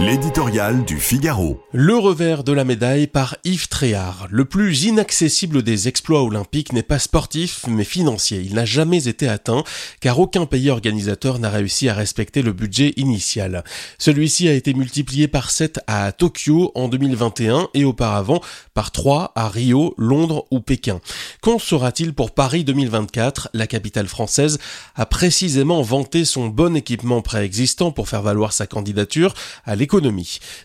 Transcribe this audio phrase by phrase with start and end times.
[0.00, 1.60] L'éditorial du Figaro.
[1.72, 4.28] Le revers de la médaille par Yves Tréhard.
[4.30, 8.40] Le plus inaccessible des exploits olympiques n'est pas sportif, mais financier.
[8.44, 9.64] Il n'a jamais été atteint,
[10.00, 13.64] car aucun pays organisateur n'a réussi à respecter le budget initial.
[13.98, 18.40] Celui-ci a été multiplié par 7 à Tokyo en 2021 et auparavant
[18.74, 21.00] par 3 à Rio, Londres ou Pékin.
[21.40, 24.60] Qu'en sera-t-il pour Paris 2024 La capitale française
[24.94, 29.34] a précisément vanté son bon équipement préexistant pour faire valoir sa candidature
[29.64, 29.74] à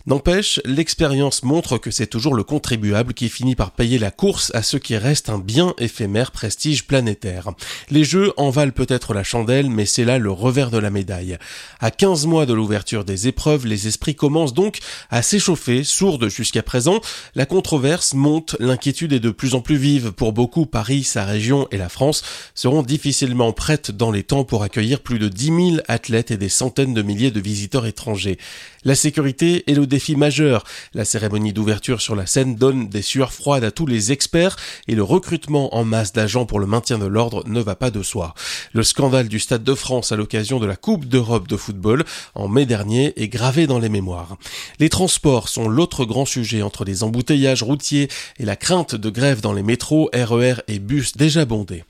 [0.06, 4.62] N'empêche, l'expérience montre que c'est toujours le contribuable qui finit par payer la course à
[4.62, 7.52] ce qui reste un bien éphémère prestige planétaire.
[7.90, 11.38] Les jeux en valent peut-être la chandelle, mais c'est là le revers de la médaille.
[11.80, 16.64] À 15 mois de l'ouverture des épreuves, les esprits commencent donc à s'échauffer, sourdes jusqu'à
[16.64, 17.00] présent.
[17.36, 20.12] La controverse monte, l'inquiétude est de plus en plus vive.
[20.12, 22.24] Pour beaucoup, Paris, sa région et la France
[22.56, 26.50] seront difficilement prêtes dans les temps pour accueillir plus de 10 000 athlètes et des
[26.50, 28.38] centaines de milliers de visiteurs étrangers.
[28.86, 30.64] La sécurité est le défi majeur.
[30.94, 34.56] La cérémonie d'ouverture sur la scène donne des sueurs froides à tous les experts
[34.88, 38.02] et le recrutement en masse d'agents pour le maintien de l'ordre ne va pas de
[38.04, 38.34] soi.
[38.74, 42.48] Le scandale du Stade de France à l'occasion de la Coupe d'Europe de football en
[42.48, 44.38] mai dernier est gravé dans les mémoires.
[44.80, 49.42] Les transports sont l'autre grand sujet entre les embouteillages routiers et la crainte de grève
[49.42, 51.84] dans les métros, RER e et bus déjà bondés.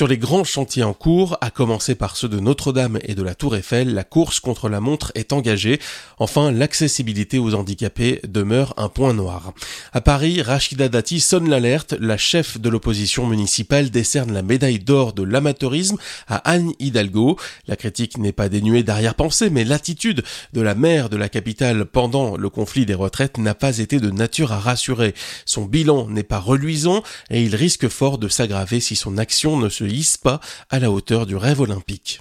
[0.00, 3.34] Sur les grands chantiers en cours, à commencer par ceux de Notre-Dame et de la
[3.34, 5.78] Tour Eiffel, la course contre la montre est engagée.
[6.18, 9.52] Enfin, l'accessibilité aux handicapés demeure un point noir.
[9.92, 11.94] À Paris, Rachida Dati sonne l'alerte.
[12.00, 15.98] La chef de l'opposition municipale décerne la médaille d'or de l'amateurisme
[16.28, 17.38] à Anne Hidalgo.
[17.68, 20.22] La critique n'est pas dénuée d'arrière-pensée, mais l'attitude
[20.54, 24.10] de la maire de la capitale pendant le conflit des retraites n'a pas été de
[24.10, 25.12] nature à rassurer.
[25.44, 29.68] Son bilan n'est pas reluisant et il risque fort de s'aggraver si son action ne
[29.68, 32.20] se hisse pas à la hauteur du rêve olympique.